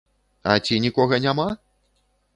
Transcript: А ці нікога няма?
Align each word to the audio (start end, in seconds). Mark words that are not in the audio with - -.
А 0.53 0.55
ці 0.67 0.79
нікога 0.85 1.21
няма? 1.27 1.47